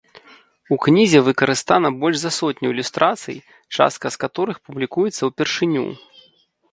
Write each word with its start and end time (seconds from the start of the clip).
У 0.75 0.77
кнізе 0.85 1.19
выкарыстана 1.27 1.91
больш 2.03 2.17
за 2.21 2.31
сотню 2.39 2.71
ілюстрацый, 2.73 3.37
частка 3.77 4.05
з 4.15 4.23
каторых 4.23 4.57
публікуецца 4.71 5.21
ўпершыню. 5.31 5.85